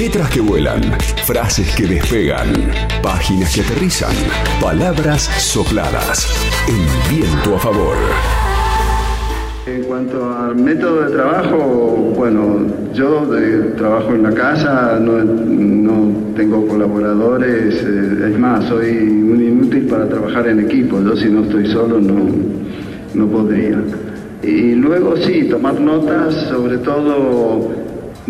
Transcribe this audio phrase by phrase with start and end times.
[0.00, 0.80] Letras que vuelan,
[1.26, 2.46] frases que despegan,
[3.02, 4.14] páginas que aterrizan,
[4.58, 6.26] palabras sopladas.
[6.66, 7.96] El viento a favor.
[9.66, 13.28] En cuanto al método de trabajo, bueno, yo
[13.76, 20.48] trabajo en la casa, no, tengo colaboradores, eh, es más, soy un inútil para trabajar
[20.48, 22.26] en equipo, yo si no estoy solo no,
[23.12, 23.76] no podría.
[24.42, 27.79] Y luego sí, tomar notas, sobre todo,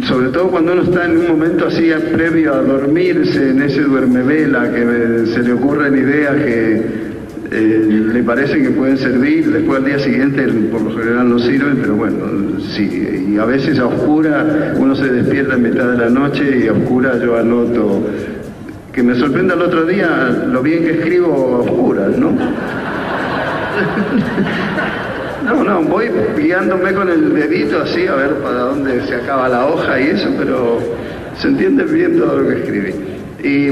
[0.07, 4.71] sobre todo cuando uno está en un momento así previo a dormirse, en ese duermevela,
[4.71, 7.11] que se le ocurren ideas que
[7.53, 11.79] eh, le parece que pueden servir, después al día siguiente por lo general no sirven,
[11.81, 12.17] pero bueno,
[12.61, 16.69] sí, y a veces a oscura uno se despierta en mitad de la noche y
[16.69, 18.07] a oscura yo anoto,
[18.93, 22.31] que me sorprenda el otro día lo bien que escribo a oscuras, ¿no?
[25.51, 29.67] No, no, voy guiándome con el dedito así a ver para dónde se acaba la
[29.67, 30.79] hoja y eso, pero
[31.37, 32.95] se entiende bien todo lo que escribí.
[33.43, 33.71] Y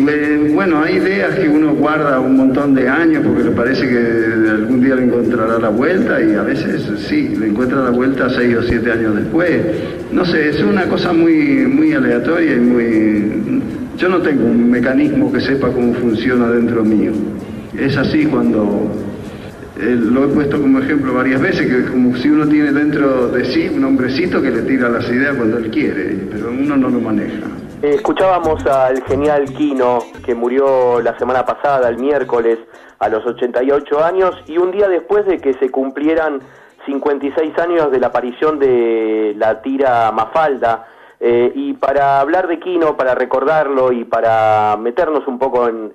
[0.55, 4.83] bueno, hay ideas que uno guarda un montón de años porque le parece que algún
[4.83, 8.63] día le encontrará la vuelta y a veces sí, le encuentra la vuelta seis o
[8.65, 9.61] siete años después.
[10.11, 13.63] No sé, es una cosa muy, muy aleatoria y muy...
[13.97, 17.13] Yo no tengo un mecanismo que sepa cómo funciona dentro mío.
[17.79, 18.91] Es así cuando
[19.81, 23.29] eh, lo he puesto como ejemplo varias veces, que es como si uno tiene dentro
[23.29, 26.89] de sí un hombrecito que le tira las ideas cuando él quiere, pero uno no
[26.89, 27.47] lo maneja.
[27.83, 32.59] Eh, escuchábamos al genial Kino, que murió la semana pasada, el miércoles,
[32.99, 36.41] a los 88 años, y un día después de que se cumplieran
[36.87, 40.87] 56 años de la aparición de la tira Mafalda,
[41.21, 45.89] eh, y para hablar de Kino, para recordarlo y para meternos un poco en,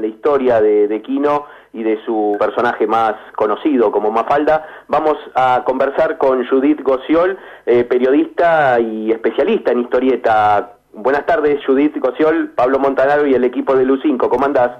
[0.00, 5.62] la historia de, de, Kino y de su personaje más conocido como Mafalda, vamos a
[5.64, 10.74] conversar con Judith Gociol, eh, periodista y especialista en historieta.
[10.92, 14.28] Buenas tardes, Judith Gociol, Pablo Montanaro y el equipo de Lucinco.
[14.28, 14.72] ¿Cómo andás?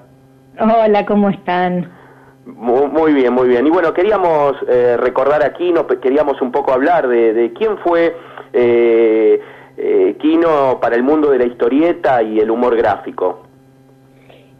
[0.59, 1.91] Hola, ¿cómo están?
[2.45, 3.65] Muy, bien, muy bien.
[3.67, 8.15] Y bueno, queríamos eh, recordar a Kino, queríamos un poco hablar de, de quién fue
[8.53, 9.41] eh,
[9.77, 13.43] eh, Kino para el mundo de la historieta y el humor gráfico?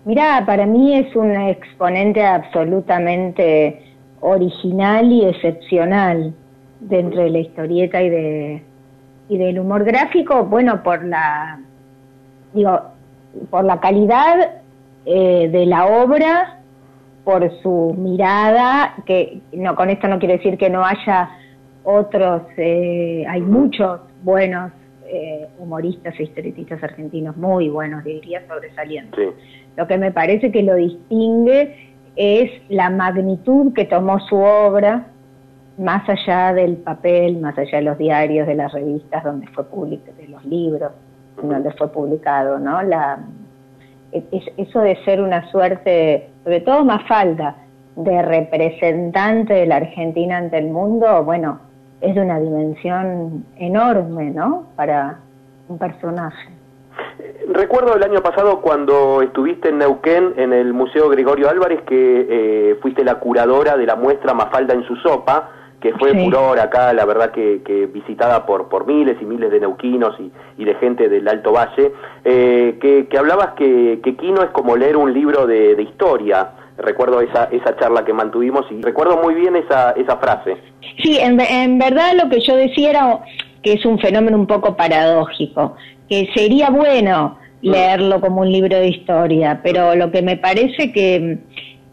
[0.05, 3.81] Mirá, para mí es un exponente absolutamente
[4.21, 6.33] original y excepcional
[6.79, 8.63] dentro de la historieta y de
[9.29, 11.59] y del humor gráfico, bueno, por la
[12.53, 12.79] digo,
[13.49, 14.61] por la calidad
[15.05, 16.59] eh, de la obra,
[17.25, 21.29] por su mirada, que no con esto no quiero decir que no haya
[21.83, 24.71] otros, eh, hay muchos buenos
[25.07, 29.33] eh, humoristas e historietistas argentinos muy buenos, diría, sobresalientes.
[29.75, 35.07] Lo que me parece que lo distingue es la magnitud que tomó su obra,
[35.77, 40.17] más allá del papel, más allá de los diarios, de las revistas donde fue publicado,
[40.17, 40.91] de los libros
[41.41, 42.81] donde fue publicado, ¿no?
[42.81, 43.19] La,
[44.11, 47.55] eso de ser una suerte, sobre todo más falta,
[47.95, 51.59] de representante de la Argentina ante el mundo, bueno,
[52.01, 54.67] es de una dimensión enorme, ¿no?
[54.75, 55.19] Para
[55.67, 56.49] un personaje.
[57.49, 62.75] Recuerdo el año pasado cuando estuviste en Neuquén, en el Museo Gregorio Álvarez, que eh,
[62.81, 67.05] fuiste la curadora de la muestra Mafalda en su sopa, que fue furor acá, la
[67.05, 70.15] verdad que, visitada por, por miles y miles de neuquinos
[70.57, 71.93] y, de gente del Alto Valle,
[72.25, 77.21] eh, que, hablabas que, que Quino es como leer un libro de, de historia recuerdo
[77.21, 80.57] esa, esa charla que mantuvimos y recuerdo muy bien esa, esa frase.
[81.03, 83.19] Sí, en, en verdad lo que yo decía era
[83.63, 85.75] que es un fenómeno un poco paradójico,
[86.09, 87.69] que sería bueno mm.
[87.69, 91.39] leerlo como un libro de historia, pero lo que me parece que,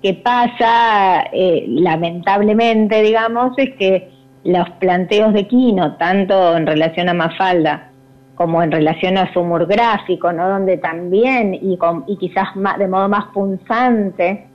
[0.03, 4.11] que pasa, eh, lamentablemente, digamos, es que
[4.45, 7.91] los planteos de Quino, tanto en relación a Mafalda
[8.35, 10.49] como en relación a su humor gráfico, ¿no?
[10.49, 14.49] donde también, y, con, y quizás más, de modo más punzante,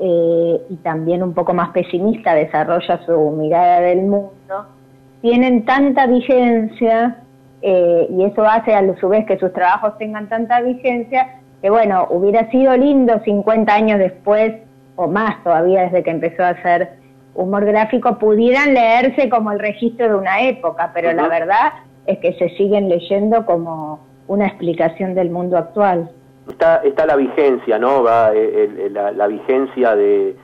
[0.00, 4.66] eh, y también un poco más pesimista desarrolla su mirada del mundo,
[5.20, 7.18] tienen tanta vigencia
[7.62, 12.06] eh, y eso hace a su vez que sus trabajos tengan tanta vigencia que bueno,
[12.10, 14.54] hubiera sido lindo 50 años después
[14.96, 16.90] o más todavía desde que empezó a hacer
[17.34, 21.72] humor gráfico pudieran leerse como el registro de una época, pero la verdad
[22.06, 26.10] es que se siguen leyendo como una explicación del mundo actual
[26.48, 28.02] está, está la vigencia, ¿no?
[28.02, 30.36] Va, eh, la, vigencia de,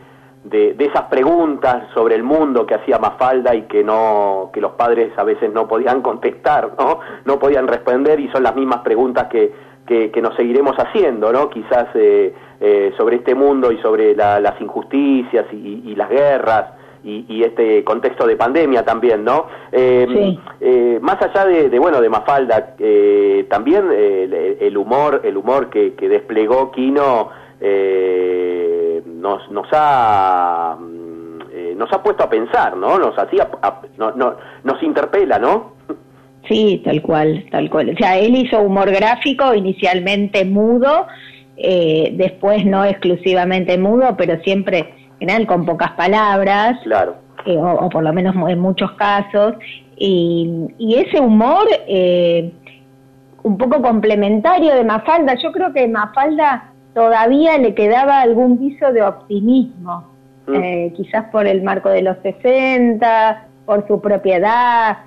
[0.45, 5.13] de, esas preguntas sobre el mundo que hacía Mafalda y que no que los padres
[5.17, 7.01] a veces no podían contestar, ¿no?
[7.25, 9.53] No podían responder y son las mismas preguntas que,
[9.87, 11.51] que, nos seguiremos haciendo, ¿no?
[11.51, 16.73] Quizás eh, eh, sobre este mundo y sobre las injusticias y, las guerras
[17.05, 19.47] y, este contexto de pandemia también, ¿no?
[19.71, 25.93] Eh, eh, más allá de, bueno de Mafalda, eh, también el humor, el humor que,
[26.09, 27.31] desplegó Kino
[29.07, 30.77] nos nos ha
[31.77, 32.99] nos ha puesto a pensar, ¿no?
[32.99, 33.49] Nos hacía,
[33.99, 35.75] no, nos interpela, ¿no?
[36.49, 37.91] Sí, tal cual, tal cual.
[37.91, 41.07] O sea, él hizo humor gráfico, inicialmente mudo,
[41.57, 47.25] después no exclusivamente mudo, pero siempre general con pocas palabras, claro.
[47.47, 49.55] Eh, o, por lo menos en muchos casos,
[49.97, 52.53] y, ese humor eh,
[53.43, 59.03] un poco complementario de Mafalda, yo creo que Mafalda todavía le quedaba algún viso de
[59.03, 60.09] optimismo,
[60.47, 60.55] mm.
[60.55, 64.99] eh, quizás por el marco de los 60, por su propiedad,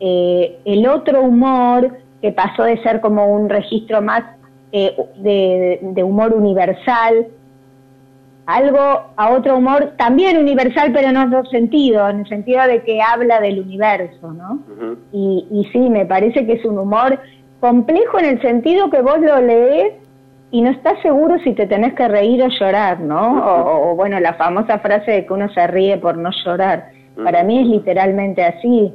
[0.00, 4.24] el otro humor que pasó de ser como un registro más
[4.72, 7.28] de humor universal,
[8.48, 8.80] algo
[9.14, 13.40] a otro humor también universal, pero en otro sentido, en el sentido de que habla
[13.40, 14.60] del universo, ¿no?
[15.12, 17.20] y, y sí, me parece que es un humor
[17.60, 19.92] complejo en el sentido que vos lo lees
[20.50, 23.90] y no estás seguro si te tenés que reír o llorar, ¿no?
[23.90, 26.88] o, bueno, la famosa frase de que uno se ríe por no llorar.
[27.22, 28.94] Para mí es literalmente así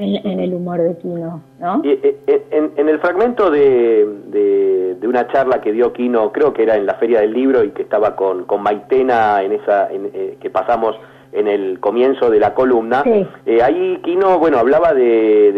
[0.00, 1.82] en, el humor de Kino, ¿no?
[1.84, 4.06] Eh, eh, en, el fragmento de,
[4.98, 7.70] de, una charla que dio Kino, creo que era en la Feria del Libro y
[7.70, 10.96] que estaba con, con Maitena en esa eh, que pasamos
[11.32, 13.04] en el comienzo de la columna,
[13.62, 15.52] ahí Kino, bueno, hablaba de,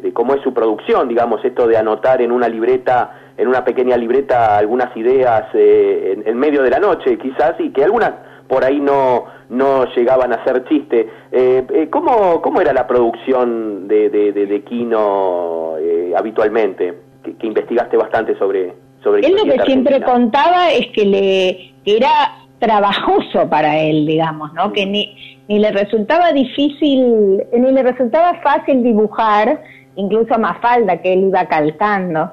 [0.00, 3.96] de, cómo es su producción, digamos, esto de anotar en una libreta, en una pequeña
[3.96, 8.12] libreta algunas ideas en, en medio de la noche, quizás, y que algunas
[8.48, 11.08] por ahí no, no llegaban a ser chiste.
[11.32, 16.94] Eh, eh, ¿cómo, ¿Cómo era la producción de, de, de, Kino eh, habitualmente?
[17.22, 22.10] Que, investigaste bastante sobre, sobre Él lo que siempre contaba es que, le, que era
[22.58, 24.72] trabajoso para él, digamos, ¿no?
[24.72, 25.16] Que ni,
[25.48, 29.62] ni le resultaba difícil, ni le resultaba fácil dibujar,
[29.96, 32.30] incluso a Mafalda que él iba calcando.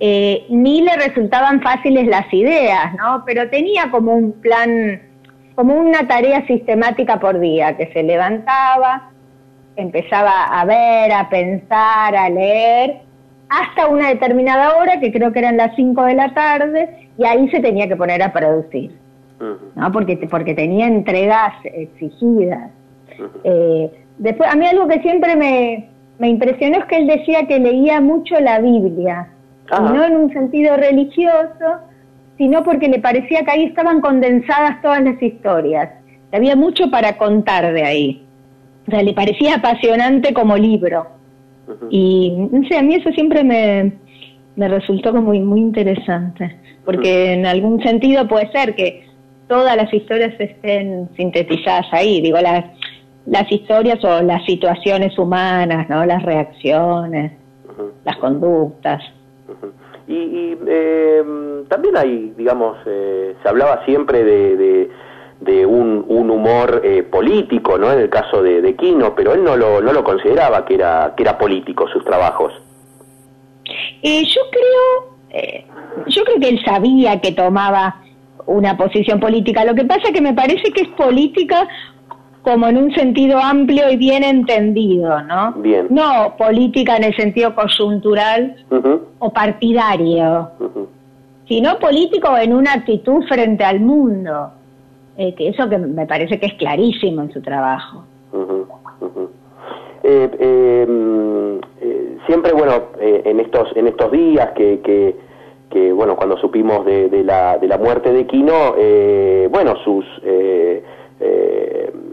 [0.00, 3.24] ni le resultaban fáciles las ideas, ¿no?
[3.26, 5.05] Pero tenía como un plan
[5.56, 9.10] como una tarea sistemática por día, que se levantaba,
[9.74, 12.98] empezaba a ver, a pensar, a leer,
[13.48, 17.48] hasta una determinada hora, que creo que eran las 5 de la tarde, y ahí
[17.48, 18.92] se tenía que poner a producir,
[19.74, 19.92] ¿no?
[19.92, 22.70] porque, porque tenía entregas exigidas.
[23.44, 25.88] Eh, después, a mí algo que siempre me,
[26.18, 29.28] me impresionó es que él decía que leía mucho la Biblia,
[29.70, 31.80] no en un sentido religioso,
[32.38, 35.90] sino porque le parecía que ahí estaban condensadas todas las historias.
[36.32, 38.26] Había mucho para contar de ahí.
[38.86, 41.06] O sea, le parecía apasionante como libro.
[41.90, 43.92] Y no sé, a mí eso siempre me,
[44.54, 49.04] me resultó como muy, muy interesante, porque en algún sentido puede ser que
[49.48, 52.64] todas las historias estén sintetizadas ahí, digo, las,
[53.26, 56.04] las historias o las situaciones humanas, ¿no?
[56.06, 57.32] Las reacciones,
[58.04, 59.02] las conductas.
[60.08, 61.24] Y, eh,
[61.68, 64.88] también hay, digamos, eh, se hablaba siempre de,
[65.40, 67.92] de, un, un, humor eh, político, ¿no?
[67.92, 71.14] En el caso de, de, Quino, pero él no lo, no lo consideraba que era,
[71.16, 72.52] que era político sus trabajos.
[74.02, 77.96] yo creo, yo creo que él sabía que tomaba
[78.46, 79.64] una posición política.
[79.64, 81.68] Lo que pasa que me parece que es política
[82.46, 85.52] como en un sentido amplio y bien entendido, ¿no?
[85.54, 85.88] Bien.
[85.90, 88.54] No política en el sentido coyuntural
[89.18, 90.52] o partidario,
[91.48, 94.52] sino político en una actitud frente al mundo,
[95.16, 98.04] eh, que eso que me parece que es clarísimo en su trabajo.
[100.04, 105.16] Eh, em, eh, siempre, bueno, en estos en estos días que,
[105.68, 108.76] que, bueno, cuando supimos de, de, la, de la muerte de Quino,
[109.50, 110.04] bueno, sus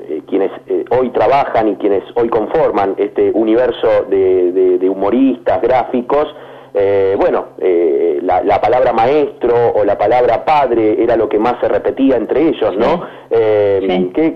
[0.08, 6.28] eh, quienes eh, hoy trabajan y quienes hoy conforman este universo de, humoristas gráficos,
[6.74, 11.68] eh, bueno, eh, la, palabra maestro o la palabra padre era lo que más se
[11.68, 13.06] repetía entre ellos, ¿no?
[13.30, 14.36] ¿qué,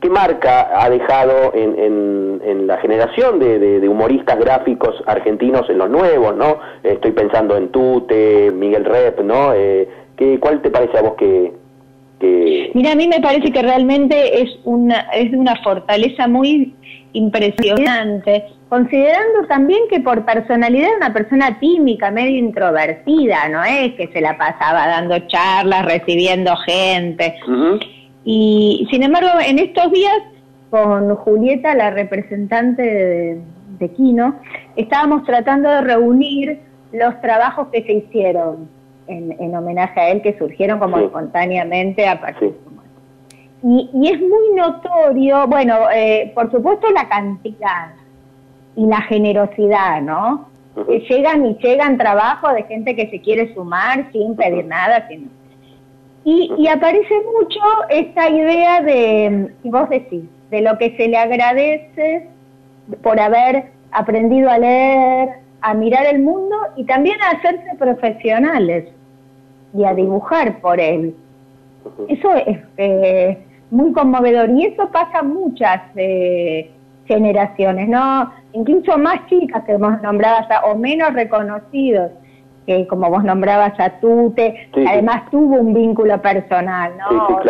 [0.00, 6.34] qué, marca ha dejado en, en, la generación de, humoristas gráficos argentinos en los nuevos,
[6.36, 6.58] ¿no?
[6.82, 9.52] Estoy pensando en Tute, Miguel Rep, ¿no?
[10.16, 11.52] ¿qué, ¿Cuál te parece a vos que,
[12.20, 16.74] Mira, a mí me parece que realmente es una, es una fortaleza muy
[17.12, 24.08] impresionante, considerando también que por personalidad es una persona tímica, medio introvertida, no es que
[24.12, 27.36] se la pasaba dando charlas, recibiendo gente.
[28.24, 30.18] Y sin embargo, en estos días,
[30.68, 33.40] con Julieta, la representante de,
[33.78, 34.36] de Kino,
[34.76, 36.60] estábamos tratando de reunir
[36.92, 38.79] los trabajos que se hicieron
[39.10, 42.54] en, homenaje a él que surgieron como espontáneamente a partir
[43.62, 47.92] y, es muy notorio, bueno, eh, por supuesto la cantidad
[48.74, 50.48] y la generosidad, ¿no?
[51.08, 55.30] llegan y llegan trabajos de gente que se quiere sumar sin pedir nada, sin...
[56.24, 61.18] Y, y aparece mucho esta idea de, y vos decís, de lo que se le
[61.18, 62.28] agradece
[63.02, 65.28] por haber aprendido a leer,
[65.60, 68.88] a mirar el mundo y también a hacerse profesionales
[69.74, 71.14] y a dibujar por él.
[72.08, 73.38] Eso es eh,
[73.70, 76.70] muy conmovedor y eso pasa muchas eh,
[77.06, 78.32] generaciones, ¿no?
[78.52, 82.10] Incluso más chicas que vos nombrabas o menos reconocidos,
[82.66, 87.40] que como vos nombrabas a Tute, además tuvo un vínculo personal, ¿no?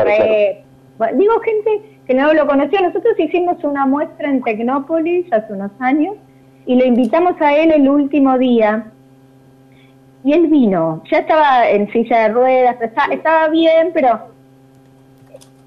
[1.14, 6.16] digo gente que no lo conocía, nosotros hicimos una muestra en Tecnópolis hace unos años
[6.66, 8.92] y lo invitamos a él el último día
[10.22, 12.76] y él vino, ya estaba en silla de ruedas,
[13.10, 14.20] estaba bien, pero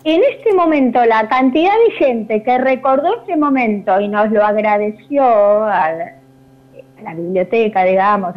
[0.03, 5.23] en este momento la cantidad de gente que recordó este momento y nos lo agradeció
[5.23, 5.91] a
[7.03, 8.33] la, biblioteca, digamos,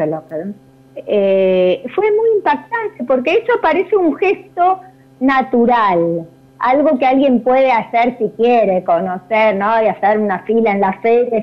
[0.94, 4.80] eh, fue muy impactante porque eso parece un gesto
[5.20, 6.26] natural,
[6.58, 9.82] algo que alguien puede hacer si quiere, conocer, ¿no?
[9.82, 11.42] Y hacer una fila en la feria,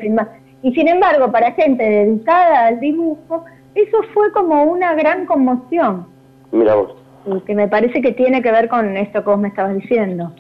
[0.64, 6.08] y sin embargo, para gente dedicada al dibujo, eso fue como una gran conmoción.
[6.52, 6.96] Mira vos.
[7.26, 10.32] Y que me parece que tiene que ver con esto que vos me estabas diciendo.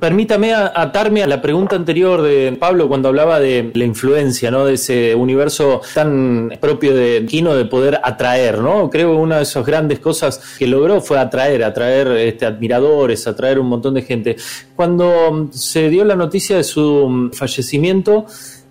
[0.00, 4.64] Permítame atarme a la pregunta anterior de Pablo cuando hablaba de la influencia, ¿no?
[4.64, 8.90] De ese universo tan propio de Kino de poder atraer, ¿no?
[8.90, 13.60] Creo que una de esas grandes cosas que logró fue atraer, atraer este, admiradores, atraer
[13.60, 14.36] un montón de gente.
[14.74, 18.26] Cuando se dio la noticia de su fallecimiento,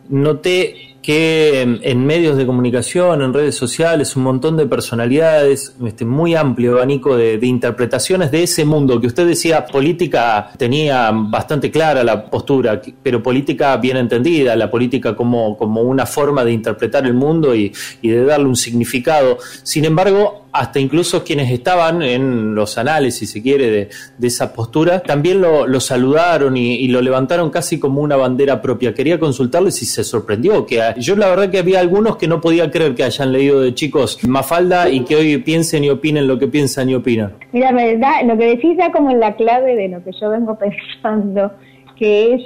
[0.09, 6.33] noté que en, medios de comunicación, en redes sociales, un montón de personalidades, este, muy
[6.33, 12.27] amplio abanico de, interpretaciones de ese mundo que usted decía, política tenía bastante clara la
[12.27, 17.53] postura, pero política bien entendida, la política como, como una forma de interpretar el mundo
[17.53, 17.71] y,
[18.01, 19.37] y de darle un significado.
[19.61, 23.89] Sin embargo, hasta incluso quienes estaban en los anales, si se quiere, de,
[24.21, 28.93] esa postura, también lo, saludaron y, lo levantaron casi como una bandera propia.
[28.93, 32.71] Quería consultarle si se sorprendió, que yo la verdad que había algunos que no podía
[32.71, 36.47] creer que hayan leído de chicos Mafalda y que hoy piensen y opinen lo que
[36.47, 37.33] piensan y opinan.
[37.51, 37.71] Mira,
[38.23, 41.51] lo que decís ya como la clave de lo que yo vengo pensando,
[41.97, 42.41] que es,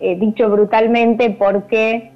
[0.00, 2.12] eh, dicho brutalmente, por qué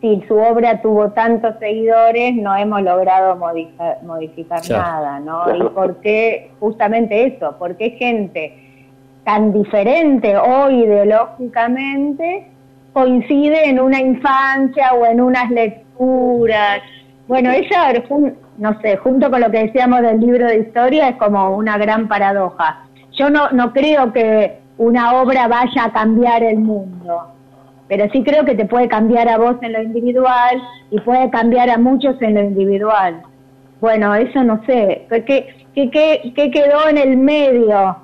[0.00, 5.54] si su obra tuvo tantos seguidores, no hemos logrado modificar, nada, ¿no?
[5.54, 7.56] ¿Y por qué justamente eso?
[7.58, 8.86] ¿Por qué gente
[9.24, 12.48] tan diferente o ideológicamente
[12.94, 16.80] coincide en una infancia o en unas lecturas?
[17.28, 17.92] Bueno, ella,
[18.56, 22.08] no sé, junto con lo que decíamos del libro de historia, es como una gran
[22.08, 22.86] paradoja.
[23.12, 27.34] Yo no, no creo que una obra vaya a cambiar el mundo
[27.90, 31.68] pero sí creo que te puede cambiar a vos en lo individual y puede cambiar
[31.70, 33.20] a muchos en lo individual.
[33.80, 35.08] Bueno, eso no sé.
[35.26, 37.96] ¿Qué, qué, qué, quedó en el medio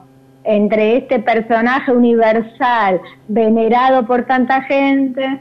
[0.42, 5.40] entre este personaje universal venerado por tanta gente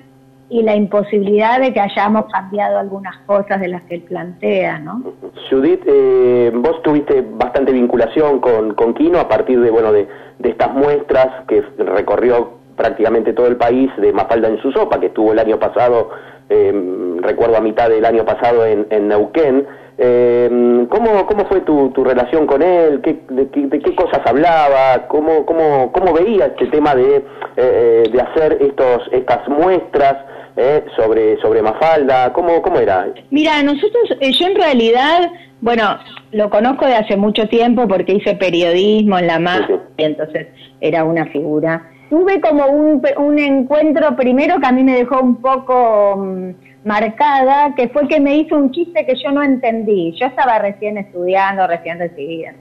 [0.49, 5.01] y la imposibilidad de que hayamos cambiado algunas cosas de las que él plantea, ¿no?
[5.49, 10.49] Judith, eh, vos tuviste bastante vinculación con, con Kino a partir de, bueno, de, de
[10.49, 15.31] estas muestras que recorrió prácticamente todo el país de Mafalda en su sopa, que estuvo
[15.31, 16.09] el año pasado,
[16.49, 19.65] em, recuerdo a mitad del año pasado en, Neuquén.
[19.97, 23.01] Eh, ¿cómo, ¿Cómo fue tu, tu relación con él?
[23.01, 25.07] ¿Qué, de, qué cosas hablaba?
[25.07, 27.23] ¿Cómo, cómo, cómo veía este tema de,
[27.55, 30.17] eh, de hacer estos, estas muestras?
[30.57, 32.31] Eh, sobre, sobre Mafalda?
[32.31, 33.11] ¿Cómo, ¿Cómo era?
[33.29, 35.29] Mira, nosotros, eh, yo en realidad,
[35.59, 35.97] bueno,
[36.31, 39.63] lo conozco de hace mucho tiempo porque hice periodismo en la MAS,
[39.97, 40.47] y entonces
[40.79, 45.37] era una figura tuve como un, un encuentro primero que a mí me dejó un
[45.37, 46.49] poco mm,
[46.83, 50.13] marcada, que fue que me hizo un chiste que yo no entendí.
[50.19, 52.53] Yo estaba recién estudiando, recién recibida.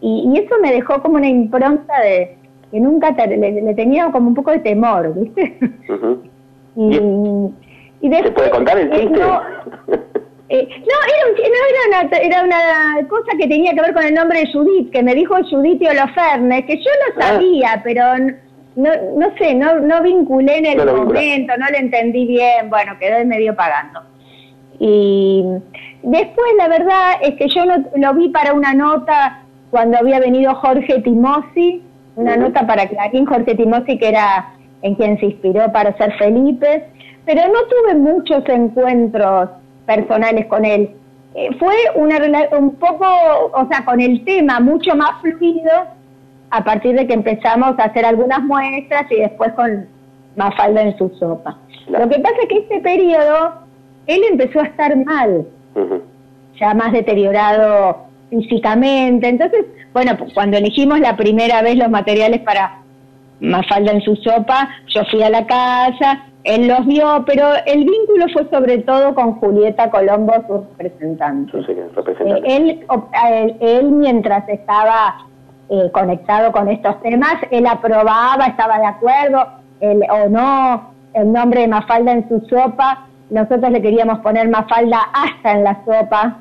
[0.00, 2.36] Y, y eso me dejó como una impronta de
[2.70, 5.58] que nunca le, tenía como un poco de temor, ¿viste?
[6.76, 7.00] y,
[8.00, 9.20] y después, ¿Se puede contar el chiste?
[10.50, 14.14] Eh, no, era, no era, una, era una cosa que tenía que ver con el
[14.14, 17.32] nombre de Judith, que me dijo Judith Holofernes, que yo lo ah.
[17.32, 18.02] sabía, pero
[18.78, 23.24] no, no sé, no, no vinculé en el momento, no lo entendí bien, bueno, quedé
[23.24, 24.02] medio pagando.
[24.78, 25.44] Y
[26.04, 29.42] después la verdad es que yo lo, vi para una nota
[29.72, 31.82] cuando había venido Jorge Timosi,
[32.14, 36.84] una nota para Clarín, Jorge Timosi que era en quien se inspiró para ser Felipe,
[37.26, 39.50] pero no tuve muchos encuentros
[39.86, 40.90] personales con él.
[41.34, 42.18] Eh, fue una
[42.56, 43.04] un poco,
[43.52, 45.97] o sea, con el tema mucho más fluido
[46.50, 49.86] a partir de que empezamos a hacer algunas muestras y después con
[50.36, 51.58] Mafalda en su sopa.
[51.88, 53.54] Lo que pasa es que este periodo
[54.06, 55.46] él empezó a estar mal,
[56.58, 59.28] ya más deteriorado físicamente.
[59.28, 62.82] Entonces, bueno, cuando elegimos la primera vez los materiales para
[63.40, 68.26] Mafalda en su sopa, yo fui a la casa, él los vio, pero el vínculo
[68.32, 71.58] fue sobre todo con Julieta Colombo, su representante.
[71.58, 72.86] Eh, él,
[73.60, 75.26] él, mientras estaba
[75.70, 79.46] eh, conectado con estos temas, él aprobaba, estaba de acuerdo,
[79.80, 83.06] él, o no, el nombre de Mafalda en su sopa.
[83.30, 86.38] Nosotros le queríamos poner Mafalda hasta en la sopa,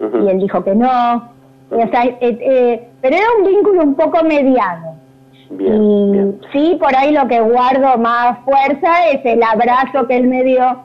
[0.00, 1.30] y él dijo que no.
[1.72, 4.90] Eh, pero era un vínculo un poco mediano
[5.58, 10.44] y sí, por ahí lo que guardo más fuerza es el abrazo que él me
[10.44, 10.82] dio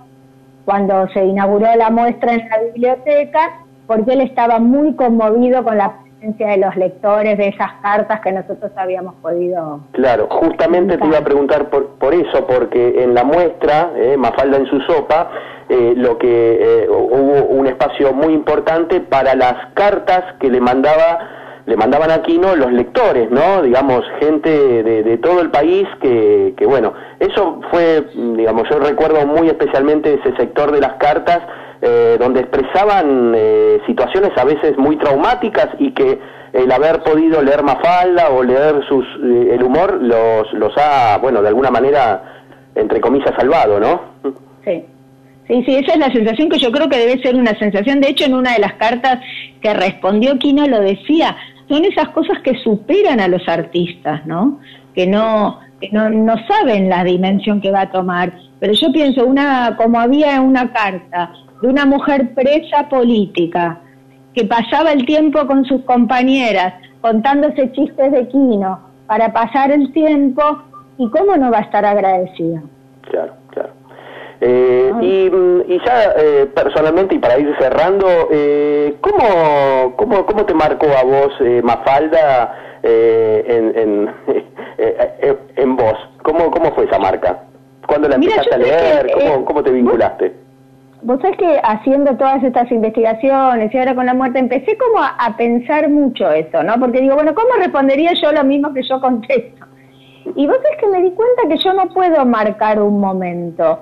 [0.65, 5.93] cuando se inauguró la muestra en la biblioteca, porque él estaba muy conmovido con la
[6.25, 9.81] presencia de los lectores de esas cartas que nosotros habíamos podido.
[9.91, 14.57] Claro, justamente te iba a preguntar por, por eso, porque en la muestra, eh, Mafalda
[14.57, 15.29] en su sopa,
[15.69, 21.31] eh, lo que eh, hubo un espacio muy importante para las cartas que le mandaba
[21.67, 23.63] le mandaban a Aquino los lectores, ¿no?
[23.63, 29.47] Digamos, gente de, todo el país que, que, bueno, eso fue, digamos, yo recuerdo muy
[29.47, 31.39] especialmente ese sector de las cartas
[31.81, 36.19] eh, donde expresaban eh, situaciones a veces muy traumáticas y que
[36.53, 41.41] el haber podido leer Mafalda o leer sus, eh, el humor los, los ha, bueno,
[41.41, 42.23] de alguna manera,
[42.75, 44.01] entre comillas, salvado, ¿no?
[44.63, 44.85] Sí.
[45.47, 48.01] Sí, sí, esa es la sensación que yo creo que debe ser una sensación.
[48.01, 49.19] De hecho, en una de las cartas
[49.61, 51.35] que respondió Quino lo decía,
[51.69, 54.59] son esas cosas que superan a los artistas, ¿no?
[54.95, 58.33] Que no, que no, no saben la dimensión que va a tomar.
[58.59, 61.31] Pero yo pienso, una, como había una carta
[61.65, 63.79] de una mujer presa política,
[64.35, 70.43] que pasaba el tiempo con sus compañeras, contándose chistes de Quino, para pasar el tiempo,
[70.99, 72.61] ¿y cómo no va a estar agradecida?
[73.09, 73.69] Claro, claro.
[74.41, 80.53] Eh, y, y, ya eh, personalmente, y para ir cerrando, eh, ¿cómo, cómo, cómo te
[80.53, 84.15] marcó a vos eh, Mafalda en, en,
[85.55, 85.97] en vos?
[86.21, 87.39] ¿Cómo, ¿Cómo fue esa marca?
[87.87, 89.11] ¿Cuándo la empezaste a leer?
[89.13, 90.44] ¿Cómo, ¿Cómo te vinculaste?
[91.05, 95.09] Vos sabés que haciendo todas estas investigaciones y ahora con la muerte empecé como a,
[95.09, 96.79] a pensar mucho eso, ¿no?
[96.79, 99.65] Porque digo, bueno, ¿cómo respondería yo lo mismo que yo contesto?
[100.35, 103.79] Y vos sabés que me di cuenta que yo no puedo marcar un momento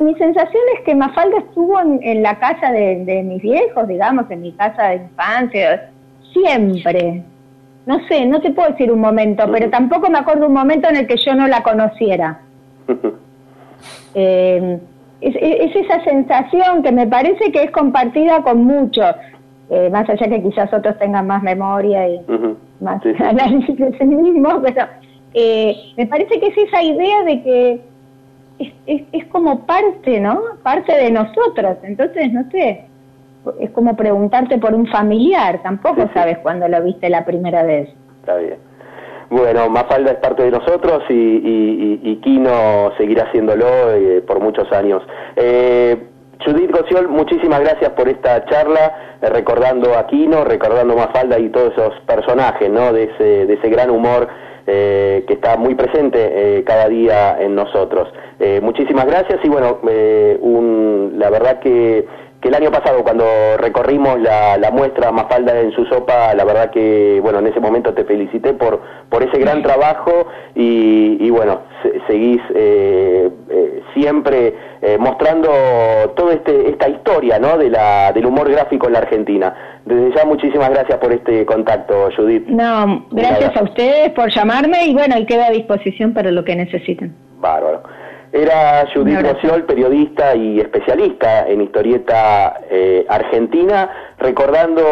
[0.00, 4.52] mi sensación es que Mafalda estuvo en, la casa de, mis viejos, digamos, en mi
[4.52, 5.90] casa de infancia,
[6.32, 7.22] siempre.
[7.86, 10.96] No sé, no te puedo decir un momento, pero tampoco me acuerdo un momento en
[10.96, 12.40] el que yo no la conociera.
[14.14, 14.80] Eh,
[15.20, 19.14] es, esa sensación que me parece que es compartida con muchos,
[19.70, 22.20] eh, más allá que quizás otros tengan más memoria y
[22.80, 24.86] más análisis de sí mismo, pero
[25.34, 27.80] eh, me parece que es esa idea de que
[28.86, 30.40] es, es, como parte, ¿no?
[30.62, 31.76] Parte de nosotros.
[31.82, 32.84] Entonces, no sé,
[33.60, 37.88] es como preguntarte por un familiar, tampoco sabes cuándo lo viste la primera vez.
[38.20, 38.67] Está bien.
[39.30, 45.02] Bueno, Mafalda es parte de nosotros y, y, Kino seguirá haciéndolo eh, por muchos años.
[45.36, 45.96] Eh,
[46.44, 51.72] Judith Gociol, muchísimas gracias por esta charla, eh, recordando a Kino, recordando Mafalda y todos
[51.72, 52.92] esos personajes, ¿no?
[52.92, 54.28] De ese, de ese gran humor
[54.70, 56.18] eh, que está muy presente
[56.58, 58.12] eh, cada día en nosotros.
[58.38, 62.06] Eh, muchísimas gracias y bueno, un, la verdad que,
[62.40, 63.24] que, el año pasado cuando
[63.58, 67.94] recorrimos la, la, muestra Mafalda en su sopa, la verdad que bueno, en ese momento
[67.94, 71.62] te felicité por, por ese gran trabajo y, y bueno,
[72.06, 72.40] seguís
[73.94, 74.54] siempre
[74.98, 75.50] mostrando
[76.16, 77.58] toda este, esta historia ¿no?
[77.58, 79.54] de la, del humor gráfico en la Argentina.
[79.84, 82.46] Desde ya muchísimas gracias por este contacto, Judith.
[82.46, 86.54] No, gracias a ustedes por llamarme y bueno, y quedo a disposición para lo que
[86.54, 87.14] necesiten.
[87.40, 87.82] Bárbaro.
[88.32, 94.82] Era Judith Rociol, periodista y especialista en historieta eh, argentina, recordando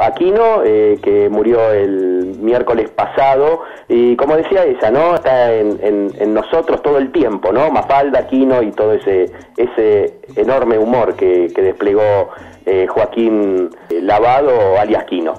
[0.00, 5.14] a Aquino, eh, que murió el miércoles pasado, y como decía ella, ¿no?
[5.16, 7.70] Está en, nosotros todo el tiempo, ¿no?
[7.70, 12.30] Mafalda, Aquino y todo ese, ese enorme humor que, que desplegó
[12.64, 15.34] eh, Joaquín Lavado, alias Quino.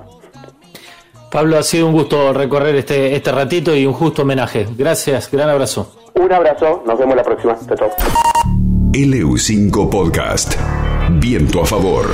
[1.31, 4.67] Pablo, ha sido un gusto recorrer este, este ratito y un justo homenaje.
[4.77, 6.02] Gracias, gran abrazo.
[6.15, 7.57] Un abrazo, nos vemos la próxima.
[7.67, 7.89] Chao, chao.
[8.93, 10.55] LU5 Podcast.
[11.19, 12.05] Viento a favor.